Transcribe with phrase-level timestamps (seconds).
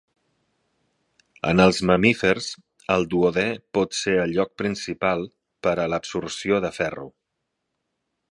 [1.49, 2.47] En els mamífers
[2.95, 3.45] el duodè
[3.79, 5.23] pot ser el lloc principal
[5.67, 7.07] per a l'absorció de ferro.